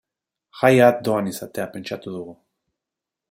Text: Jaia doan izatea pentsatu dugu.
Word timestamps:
Jaia 0.61 0.87
doan 1.09 1.29
izatea 1.33 1.67
pentsatu 1.75 2.17
dugu. 2.17 2.33